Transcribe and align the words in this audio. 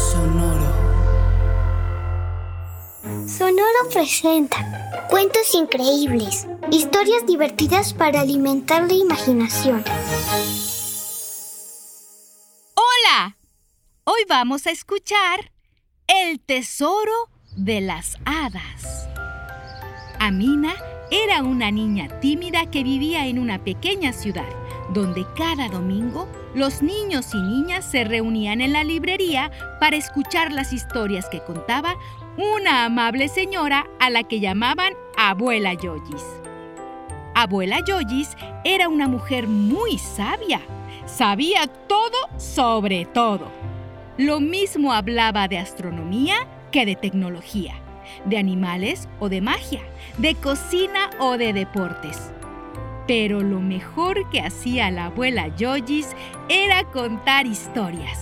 Sonoro. 0.00 0.72
Sonoro 3.28 3.88
presenta 3.92 5.06
cuentos 5.10 5.54
increíbles, 5.54 6.46
historias 6.70 7.26
divertidas 7.26 7.92
para 7.92 8.22
alimentar 8.22 8.86
la 8.86 8.94
imaginación. 8.94 9.84
Hola, 12.74 13.36
hoy 14.04 14.20
vamos 14.26 14.66
a 14.66 14.70
escuchar 14.70 15.52
El 16.06 16.40
Tesoro 16.40 17.28
de 17.56 17.82
las 17.82 18.16
Hadas. 18.24 19.06
Amina 20.18 20.74
era 21.10 21.42
una 21.42 21.70
niña 21.70 22.08
tímida 22.20 22.70
que 22.70 22.84
vivía 22.84 23.26
en 23.26 23.38
una 23.38 23.62
pequeña 23.62 24.12
ciudad, 24.12 24.48
donde 24.94 25.26
cada 25.36 25.68
domingo 25.68 26.26
los 26.54 26.82
niños 26.82 27.34
y 27.34 27.40
niñas 27.40 27.84
se 27.84 28.04
reunían 28.04 28.60
en 28.60 28.72
la 28.72 28.84
librería 28.84 29.50
para 29.78 29.96
escuchar 29.96 30.52
las 30.52 30.72
historias 30.72 31.28
que 31.28 31.40
contaba 31.40 31.96
una 32.36 32.84
amable 32.84 33.28
señora 33.28 33.86
a 33.98 34.10
la 34.10 34.24
que 34.24 34.40
llamaban 34.40 34.94
Abuela 35.16 35.74
Yoyis. 35.74 36.24
Abuela 37.34 37.80
Yoyis 37.86 38.36
era 38.64 38.88
una 38.88 39.08
mujer 39.08 39.46
muy 39.46 39.98
sabia. 39.98 40.60
Sabía 41.06 41.66
todo 41.66 42.16
sobre 42.36 43.04
todo. 43.04 43.50
Lo 44.16 44.40
mismo 44.40 44.92
hablaba 44.92 45.48
de 45.48 45.58
astronomía 45.58 46.34
que 46.70 46.86
de 46.86 46.96
tecnología, 46.96 47.74
de 48.24 48.38
animales 48.38 49.08
o 49.18 49.28
de 49.28 49.40
magia, 49.40 49.82
de 50.18 50.34
cocina 50.34 51.10
o 51.18 51.38
de 51.38 51.52
deportes. 51.52 52.30
Pero 53.10 53.40
lo 53.40 53.58
mejor 53.58 54.30
que 54.30 54.40
hacía 54.40 54.88
la 54.92 55.06
abuela 55.06 55.48
Yoyis 55.56 56.06
era 56.48 56.84
contar 56.84 57.44
historias. 57.44 58.20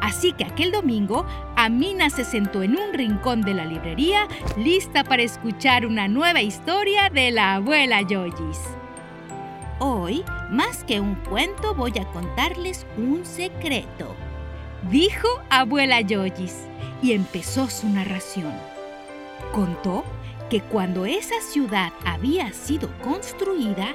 Así 0.00 0.32
que 0.32 0.44
aquel 0.44 0.72
domingo, 0.72 1.26
Amina 1.54 2.08
se 2.08 2.24
sentó 2.24 2.62
en 2.62 2.78
un 2.78 2.94
rincón 2.94 3.42
de 3.42 3.52
la 3.52 3.66
librería, 3.66 4.26
lista 4.56 5.04
para 5.04 5.20
escuchar 5.20 5.84
una 5.84 6.08
nueva 6.08 6.40
historia 6.40 7.10
de 7.10 7.30
la 7.30 7.56
abuela 7.56 8.00
Yoyis. 8.00 8.58
Hoy, 9.80 10.24
más 10.48 10.82
que 10.84 10.98
un 10.98 11.14
cuento, 11.16 11.74
voy 11.74 11.92
a 11.98 12.06
contarles 12.06 12.86
un 12.96 13.26
secreto, 13.26 14.16
dijo 14.90 15.28
abuela 15.50 16.00
Yoyis, 16.00 16.56
y 17.02 17.12
empezó 17.12 17.68
su 17.68 17.86
narración. 17.86 18.54
Contó 19.52 20.04
que 20.48 20.62
cuando 20.62 21.04
esa 21.04 21.38
ciudad 21.42 21.92
había 22.06 22.50
sido 22.54 22.88
construida, 23.02 23.94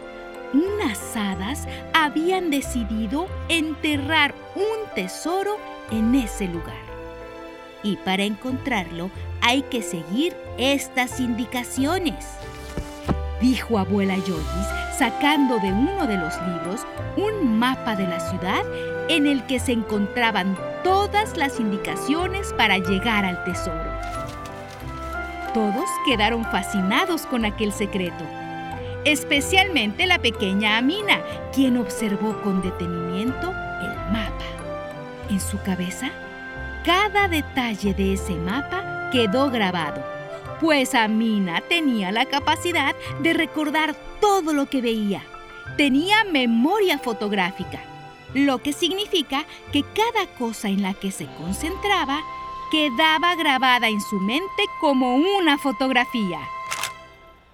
unas 0.53 1.15
hadas 1.15 1.67
habían 1.93 2.49
decidido 2.49 3.27
enterrar 3.49 4.33
un 4.55 4.93
tesoro 4.95 5.57
en 5.91 6.15
ese 6.15 6.47
lugar. 6.47 6.75
Y 7.83 7.97
para 7.97 8.23
encontrarlo 8.23 9.09
hay 9.41 9.61
que 9.63 9.81
seguir 9.81 10.35
estas 10.57 11.19
indicaciones. 11.19 12.25
Dijo 13.39 13.77
abuela 13.77 14.15
Yoyis 14.17 14.67
sacando 14.97 15.59
de 15.59 15.71
uno 15.71 16.07
de 16.07 16.17
los 16.17 16.33
libros 16.41 16.81
un 17.17 17.59
mapa 17.59 17.95
de 17.95 18.07
la 18.07 18.19
ciudad 18.19 18.61
en 19.09 19.27
el 19.27 19.45
que 19.45 19.59
se 19.59 19.71
encontraban 19.71 20.57
todas 20.83 21.37
las 21.37 21.59
indicaciones 21.59 22.51
para 22.53 22.79
llegar 22.79 23.23
al 23.23 23.43
tesoro. 23.43 23.91
Todos 25.53 25.85
quedaron 26.05 26.43
fascinados 26.45 27.25
con 27.27 27.45
aquel 27.45 27.71
secreto 27.71 28.25
especialmente 29.11 30.05
la 30.05 30.19
pequeña 30.19 30.77
Amina, 30.77 31.21
quien 31.53 31.77
observó 31.77 32.41
con 32.41 32.61
detenimiento 32.61 33.49
el 33.49 34.11
mapa. 34.11 34.43
En 35.29 35.39
su 35.39 35.61
cabeza, 35.61 36.11
cada 36.83 37.29
detalle 37.29 37.93
de 37.93 38.13
ese 38.13 38.35
mapa 38.35 39.09
quedó 39.13 39.49
grabado, 39.49 40.03
pues 40.59 40.93
Amina 40.93 41.61
tenía 41.61 42.11
la 42.11 42.25
capacidad 42.25 42.95
de 43.21 43.33
recordar 43.33 43.95
todo 44.19 44.51
lo 44.51 44.65
que 44.65 44.81
veía. 44.81 45.23
Tenía 45.77 46.25
memoria 46.25 46.99
fotográfica, 46.99 47.79
lo 48.33 48.57
que 48.57 48.73
significa 48.73 49.45
que 49.71 49.83
cada 49.83 50.27
cosa 50.37 50.67
en 50.67 50.81
la 50.81 50.93
que 50.93 51.11
se 51.11 51.27
concentraba 51.37 52.19
quedaba 52.71 53.35
grabada 53.35 53.87
en 53.87 54.01
su 54.01 54.19
mente 54.19 54.63
como 54.81 55.15
una 55.15 55.57
fotografía. 55.57 56.39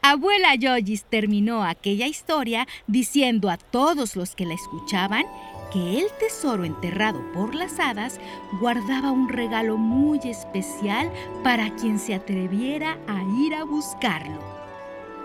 Abuela 0.05 0.53
Yoyis 0.55 1.05
terminó 1.05 1.63
aquella 1.63 2.07
historia 2.07 2.67
diciendo 2.87 3.49
a 3.49 3.55
todos 3.55 4.17
los 4.17 4.35
que 4.35 4.45
la 4.45 4.53
escuchaban 4.53 5.23
que 5.71 5.97
el 5.97 6.07
tesoro 6.19 6.65
enterrado 6.65 7.21
por 7.31 7.55
las 7.55 7.79
hadas 7.79 8.19
guardaba 8.59 9.11
un 9.11 9.29
regalo 9.29 9.77
muy 9.77 10.19
especial 10.25 11.09
para 11.41 11.73
quien 11.75 11.99
se 11.99 12.13
atreviera 12.15 12.97
a 13.07 13.23
ir 13.39 13.55
a 13.55 13.63
buscarlo. 13.63 14.39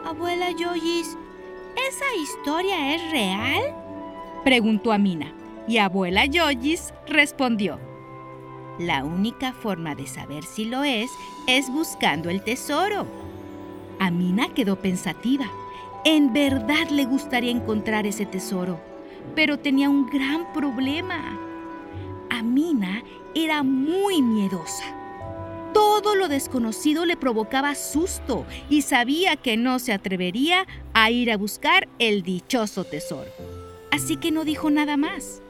Abuela 0.07 0.53
Yoyis, 0.53 1.17
¿esa 1.89 2.15
historia 2.23 2.95
es 2.95 3.11
real? 3.11 3.75
Preguntó 4.45 4.93
Amina. 4.93 5.35
Y 5.67 5.79
abuela 5.79 6.25
Yoyis 6.25 6.95
respondió. 7.09 7.81
La 8.79 9.05
única 9.05 9.53
forma 9.53 9.97
de 9.97 10.07
saber 10.07 10.45
si 10.45 10.67
lo 10.67 10.85
es 10.85 11.11
es 11.49 11.69
buscando 11.69 12.31
el 12.31 12.45
tesoro. 12.45 13.28
Amina 13.99 14.49
quedó 14.55 14.77
pensativa. 14.77 15.47
En 16.05 16.33
verdad 16.33 16.89
le 16.91 17.05
gustaría 17.05 17.51
encontrar 17.51 18.07
ese 18.07 18.27
tesoro, 18.27 18.81
pero 19.35 19.59
tenía 19.59 19.91
un 19.91 20.07
gran 20.07 20.53
problema. 20.53 21.39
Amina 22.31 23.03
era 23.35 23.63
muy 23.63 24.23
miedosa. 24.23 24.85
Todo 25.75 26.15
lo 26.15 26.29
desconocido 26.29 27.05
le 27.05 27.17
provocaba 27.17 27.75
susto 27.75 28.47
y 28.71 28.83
sabía 28.83 29.37
que 29.37 29.57
no 29.57 29.79
se 29.79 29.93
atrevería 29.93 30.67
a 30.95 31.11
ir 31.11 31.31
a 31.31 31.37
buscar 31.37 31.89
el 31.99 32.23
dichoso 32.23 32.85
tesoro. 32.85 33.31
Así 33.91 34.17
que 34.17 34.31
no 34.31 34.45
dijo 34.45 34.71
nada 34.71 34.97
más. 34.97 35.43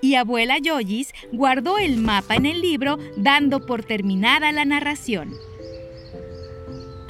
Y 0.00 0.14
abuela 0.14 0.58
Yoyis 0.58 1.12
guardó 1.32 1.78
el 1.78 1.98
mapa 1.98 2.34
en 2.34 2.46
el 2.46 2.60
libro 2.62 2.98
dando 3.16 3.64
por 3.66 3.84
terminada 3.84 4.50
la 4.50 4.64
narración. 4.64 5.34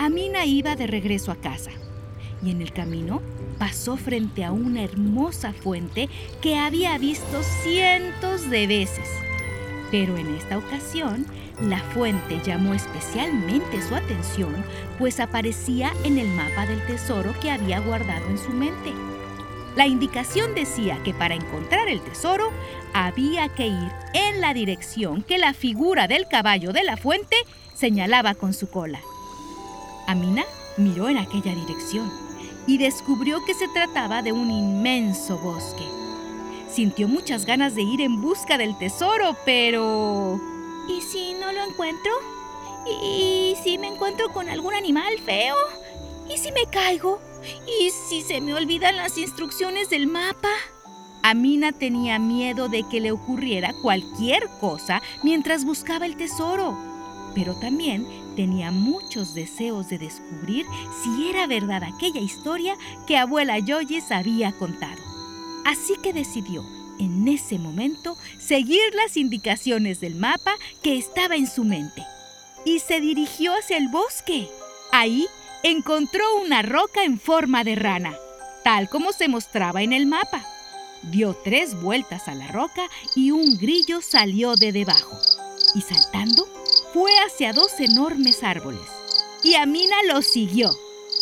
Amina 0.01 0.47
iba 0.47 0.77
de 0.77 0.87
regreso 0.87 1.31
a 1.31 1.37
casa 1.37 1.71
y 2.43 2.51
en 2.51 2.63
el 2.63 2.73
camino 2.73 3.21
pasó 3.59 3.99
frente 3.99 4.47
a 4.47 4.51
una 4.51 4.83
hermosa 4.83 5.53
fuente 5.53 6.09
que 6.41 6.57
había 6.57 6.97
visto 6.97 7.43
cientos 7.43 8.49
de 8.49 8.67
veces. 8.67 9.07
Pero 9.91 10.17
en 10.17 10.35
esta 10.37 10.57
ocasión, 10.57 11.27
la 11.61 11.81
fuente 11.81 12.41
llamó 12.43 12.73
especialmente 12.73 13.83
su 13.87 13.95
atención, 13.95 14.65
pues 14.99 15.21
aparecía 15.21 15.93
en 16.03 16.17
el 16.17 16.29
mapa 16.29 16.65
del 16.65 16.83
tesoro 16.87 17.35
que 17.39 17.51
había 17.51 17.79
guardado 17.81 18.27
en 18.31 18.39
su 18.39 18.53
mente. 18.53 18.95
La 19.77 19.87
indicación 19.87 20.55
decía 20.55 20.99
que 21.05 21.13
para 21.13 21.35
encontrar 21.35 21.89
el 21.91 22.01
tesoro 22.01 22.51
había 22.95 23.51
que 23.51 23.67
ir 23.67 23.93
en 24.15 24.41
la 24.41 24.55
dirección 24.55 25.23
que 25.23 25.37
la 25.37 25.53
figura 25.53 26.09
del 26.09 26.27
caballo 26.27 26.73
de 26.73 26.85
la 26.85 26.97
fuente 26.97 27.37
señalaba 27.75 28.35
con 28.35 28.55
su 28.55 28.71
cola. 28.71 29.01
Amina 30.11 30.45
miró 30.77 31.09
en 31.09 31.19
aquella 31.19 31.55
dirección 31.55 32.11
y 32.67 32.79
descubrió 32.79 33.45
que 33.45 33.55
se 33.55 33.69
trataba 33.69 34.23
de 34.23 34.33
un 34.33 34.51
inmenso 34.51 35.39
bosque. 35.39 35.85
Sintió 36.69 37.07
muchas 37.07 37.47
ganas 37.47 37.77
de 37.77 37.83
ir 37.83 38.01
en 38.01 38.21
busca 38.21 38.59
del 38.59 38.77
tesoro, 38.77 39.37
pero... 39.45 40.41
¿Y 40.89 41.01
si 41.01 41.35
no 41.35 41.53
lo 41.53 41.63
encuentro? 41.63 42.11
¿Y 43.05 43.55
si 43.63 43.79
me 43.79 43.87
encuentro 43.87 44.33
con 44.33 44.49
algún 44.49 44.75
animal 44.75 45.17
feo? 45.25 45.55
¿Y 46.29 46.39
si 46.39 46.51
me 46.51 46.67
caigo? 46.67 47.21
¿Y 47.81 47.91
si 47.91 48.23
se 48.23 48.41
me 48.41 48.53
olvidan 48.53 48.97
las 48.97 49.17
instrucciones 49.17 49.91
del 49.91 50.09
mapa? 50.09 50.51
Amina 51.23 51.71
tenía 51.71 52.19
miedo 52.19 52.69
de 52.69 52.83
que 52.83 52.99
le 52.99 53.13
ocurriera 53.13 53.75
cualquier 53.81 54.49
cosa 54.61 55.03
mientras 55.23 55.65
buscaba 55.65 56.05
el 56.05 56.17
tesoro, 56.17 56.77
pero 57.33 57.55
también 57.61 58.09
tenía 58.37 58.71
muchos 58.71 59.35
deseos 59.35 59.89
de 59.89 59.99
descubrir 59.99 60.67
si 61.03 61.29
era 61.29 61.47
verdad 61.47 61.83
aquella 61.85 62.21
historia 62.21 62.77
que 63.07 63.17
abuela 63.17 63.59
Yoyes 63.59 64.11
había 64.11 64.53
contado. 64.53 65.01
Así 65.65 65.95
que 66.03 66.13
decidió, 66.13 66.65
en 66.99 67.29
ese 67.29 67.59
momento, 67.59 68.17
seguir 68.39 68.95
las 68.95 69.17
indicaciones 69.17 70.01
del 70.01 70.15
mapa 70.15 70.55
que 70.83 70.99
estaba 70.99 71.37
en 71.37 71.47
su 71.47 71.65
mente. 71.65 72.05
Y 72.65 72.81
se 72.81 73.01
dirigió 73.01 73.53
hacia 73.55 73.77
el 73.77 73.89
bosque. 73.89 74.49
Ahí 74.93 75.27
encontró 75.63 76.25
una 76.37 76.63
roca 76.63 77.05
en 77.05 77.19
forma 77.19 77.65
de 77.65 77.75
rana, 77.75 78.15
tal 78.65 78.89
como 78.89 79.13
se 79.13 79.29
mostraba 79.29 79.83
en 79.83 79.93
el 79.93 80.07
mapa. 80.07 80.45
Dio 81.03 81.35
tres 81.35 81.81
vueltas 81.81 82.29
a 82.29 82.35
la 82.35 82.49
roca 82.49 82.83
y 83.17 83.31
un 83.31 83.57
grillo 83.59 84.03
salió 84.03 84.55
de 84.55 84.73
debajo. 84.73 85.19
Y 85.75 85.81
saltando, 85.81 86.47
fue 87.01 87.13
hacia 87.27 87.55
dos 87.55 87.81
enormes 87.81 88.43
árboles. 88.43 88.83
Y 89.43 89.55
Amina 89.55 89.97
lo 90.07 90.21
siguió. 90.21 90.71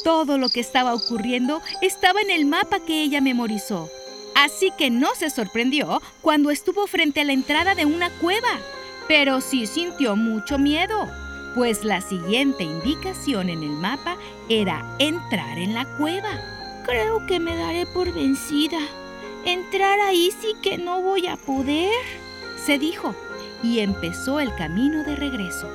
Todo 0.03 0.37
lo 0.37 0.49
que 0.49 0.59
estaba 0.59 0.93
ocurriendo 0.93 1.63
estaba 1.83 2.21
en 2.21 2.31
el 2.31 2.47
mapa 2.47 2.81
que 2.81 3.01
ella 3.01 3.21
memorizó. 3.21 3.89
Así 4.35 4.73
que 4.77 4.91
no 4.91 5.15
se 5.15 5.31
sorprendió 5.31 6.03
cuando 6.21 6.51
estuvo 6.51 6.89
frente 6.89 7.21
a 7.21 7.25
la 7.25 7.33
entrada 7.33 7.77
de 7.77 7.85
una 7.85 8.11
cueva. 8.19 8.49
Pero 9.07 9.41
sí 9.41 9.69
sintió 9.69 10.17
mucho 10.17 10.59
miedo, 10.59 11.09
pues 11.55 11.85
la 11.85 12.01
siguiente 12.01 12.65
indicación 12.65 13.49
en 13.49 13.63
el 13.63 13.71
mapa 13.71 14.17
era 14.49 14.85
entrar 14.99 15.59
en 15.59 15.75
la 15.75 15.85
cueva. 15.97 16.41
Creo 16.87 17.25
que 17.29 17.39
me 17.39 17.55
daré 17.55 17.87
por 17.87 18.13
vencida. 18.13 18.81
Entrar 19.45 20.01
ahí 20.01 20.33
sí 20.41 20.57
que 20.61 20.77
no 20.77 21.03
voy 21.03 21.29
a 21.29 21.37
poder, 21.37 21.95
se 22.67 22.81
dijo, 22.81 23.15
y 23.63 23.81
empezó 23.81 24.41
el 24.41 24.55
camino 24.55 25.05
de 25.05 25.17
regreso. 25.17 25.69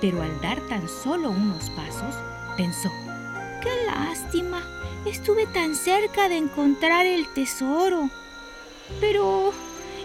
Pero 0.00 0.22
al 0.22 0.40
dar 0.40 0.60
tan 0.68 0.88
solo 0.88 1.30
unos 1.30 1.70
pasos, 1.70 2.14
pensó, 2.56 2.90
¡Qué 3.62 3.70
lástima! 3.86 4.60
Estuve 5.06 5.46
tan 5.46 5.74
cerca 5.74 6.28
de 6.28 6.36
encontrar 6.36 7.06
el 7.06 7.26
tesoro. 7.32 8.10
Pero 9.00 9.52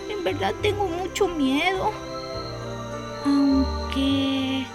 en 0.10 0.24
verdad 0.24 0.54
tengo 0.62 0.88
mucho 0.88 1.28
miedo. 1.28 1.92
Aunque... 3.26 4.66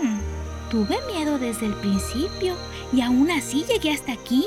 Hmm, 0.00 0.18
tuve 0.70 0.98
miedo 1.12 1.38
desde 1.38 1.66
el 1.66 1.74
principio 1.74 2.56
y 2.92 3.00
aún 3.00 3.30
así 3.30 3.64
llegué 3.64 3.92
hasta 3.92 4.12
aquí. 4.12 4.46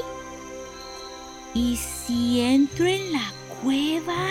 ¿Y 1.53 1.77
si 1.77 2.41
entro 2.41 2.85
en 2.85 3.13
la 3.13 3.31
cueva? 3.62 4.27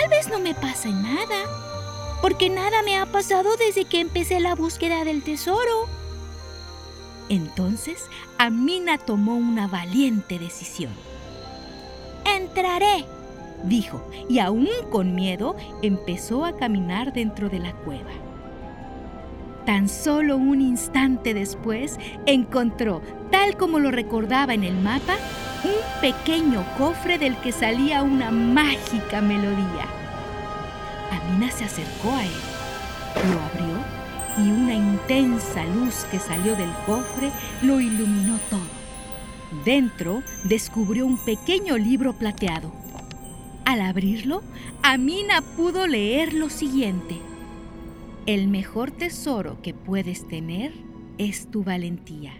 Tal 0.00 0.10
vez 0.10 0.28
no 0.28 0.40
me 0.40 0.54
pase 0.54 0.90
nada, 0.90 2.18
porque 2.20 2.50
nada 2.50 2.82
me 2.82 2.98
ha 2.98 3.06
pasado 3.06 3.56
desde 3.56 3.84
que 3.84 4.00
empecé 4.00 4.40
la 4.40 4.56
búsqueda 4.56 5.04
del 5.04 5.22
tesoro. 5.22 5.86
Entonces 7.28 8.06
Amina 8.36 8.98
tomó 8.98 9.36
una 9.36 9.68
valiente 9.68 10.40
decisión. 10.40 10.92
Entraré, 12.24 13.04
dijo, 13.62 14.04
y 14.28 14.40
aún 14.40 14.68
con 14.90 15.14
miedo 15.14 15.54
empezó 15.80 16.44
a 16.44 16.56
caminar 16.56 17.12
dentro 17.12 17.48
de 17.48 17.60
la 17.60 17.72
cueva. 17.72 18.10
Tan 19.66 19.88
solo 19.88 20.36
un 20.36 20.60
instante 20.60 21.32
después 21.32 21.98
encontró, 22.26 23.00
tal 23.30 23.56
como 23.56 23.78
lo 23.78 23.90
recordaba 23.90 24.52
en 24.52 24.62
el 24.62 24.74
mapa, 24.74 25.16
un 25.64 26.00
pequeño 26.02 26.62
cofre 26.76 27.18
del 27.18 27.36
que 27.38 27.50
salía 27.50 28.02
una 28.02 28.30
mágica 28.30 29.22
melodía. 29.22 29.86
Amina 31.10 31.50
se 31.50 31.64
acercó 31.64 32.12
a 32.12 32.24
él, 32.24 32.30
lo 33.32 33.40
abrió 33.40 34.04
y 34.36 34.50
una 34.50 34.74
intensa 34.74 35.64
luz 35.64 36.04
que 36.10 36.18
salió 36.18 36.56
del 36.56 36.70
cofre 36.84 37.30
lo 37.62 37.80
iluminó 37.80 38.38
todo. 38.50 38.60
Dentro 39.64 40.22
descubrió 40.42 41.06
un 41.06 41.16
pequeño 41.16 41.78
libro 41.78 42.12
plateado. 42.12 42.72
Al 43.64 43.80
abrirlo, 43.80 44.42
Amina 44.82 45.40
pudo 45.40 45.86
leer 45.86 46.34
lo 46.34 46.50
siguiente. 46.50 47.18
El 48.26 48.48
mejor 48.48 48.90
tesoro 48.90 49.60
que 49.60 49.74
puedes 49.74 50.26
tener 50.26 50.72
es 51.18 51.50
tu 51.50 51.62
valentía, 51.62 52.32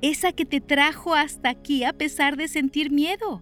esa 0.00 0.32
que 0.32 0.44
te 0.44 0.60
trajo 0.60 1.14
hasta 1.14 1.48
aquí 1.48 1.84
a 1.84 1.92
pesar 1.92 2.36
de 2.36 2.48
sentir 2.48 2.90
miedo. 2.90 3.40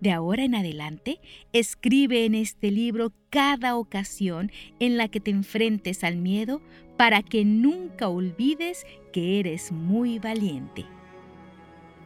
De 0.00 0.10
ahora 0.10 0.44
en 0.44 0.54
adelante, 0.54 1.20
escribe 1.52 2.24
en 2.24 2.34
este 2.34 2.70
libro 2.70 3.12
cada 3.28 3.76
ocasión 3.76 4.50
en 4.80 4.96
la 4.96 5.08
que 5.08 5.20
te 5.20 5.30
enfrentes 5.30 6.02
al 6.02 6.16
miedo 6.16 6.62
para 6.96 7.22
que 7.22 7.44
nunca 7.44 8.08
olvides 8.08 8.86
que 9.12 9.40
eres 9.40 9.70
muy 9.70 10.18
valiente. 10.18 10.86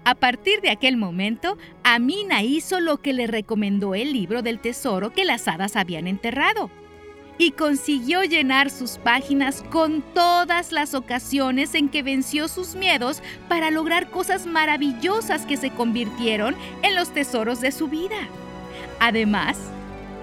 A 0.04 0.16
partir 0.16 0.60
de 0.62 0.70
aquel 0.70 0.96
momento, 0.96 1.58
Amina 1.84 2.42
hizo 2.42 2.80
lo 2.80 3.02
que 3.02 3.12
le 3.12 3.28
recomendó 3.28 3.94
el 3.94 4.12
libro 4.12 4.42
del 4.42 4.58
tesoro 4.58 5.12
que 5.12 5.24
las 5.24 5.46
hadas 5.46 5.76
habían 5.76 6.08
enterrado 6.08 6.70
y 7.38 7.52
consiguió 7.52 8.22
llenar 8.22 8.70
sus 8.70 8.98
páginas 8.98 9.64
con 9.70 10.02
todas 10.14 10.72
las 10.72 10.94
ocasiones 10.94 11.74
en 11.74 11.88
que 11.88 12.02
venció 12.02 12.48
sus 12.48 12.74
miedos 12.74 13.22
para 13.48 13.70
lograr 13.70 14.10
cosas 14.10 14.46
maravillosas 14.46 15.46
que 15.46 15.56
se 15.56 15.70
convirtieron 15.70 16.54
en 16.82 16.94
los 16.94 17.12
tesoros 17.12 17.60
de 17.60 17.72
su 17.72 17.88
vida. 17.88 18.28
Además, 19.00 19.58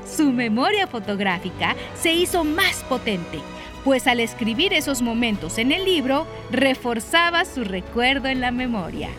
su 0.06 0.32
memoria 0.32 0.88
fotográfica 0.88 1.76
se 2.02 2.14
hizo 2.14 2.44
más 2.44 2.84
potente, 2.88 3.40
pues 3.84 4.08
al 4.08 4.20
escribir 4.20 4.74
esos 4.74 5.02
momentos 5.02 5.58
en 5.58 5.72
el 5.72 5.86
libro, 5.86 6.26
reforzaba 6.52 7.46
su 7.46 7.64
recuerdo 7.64 8.28
en 8.28 8.42
la 8.42 8.52
memoria. 8.52 9.10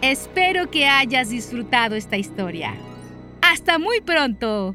Espero 0.00 0.70
que 0.70 0.86
hayas 0.86 1.30
disfrutado 1.30 1.94
esta 1.94 2.16
historia. 2.16 2.74
¡Hasta 3.40 3.78
muy 3.78 4.00
pronto! 4.00 4.74